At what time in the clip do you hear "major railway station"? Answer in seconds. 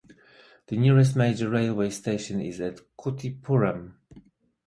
1.15-2.41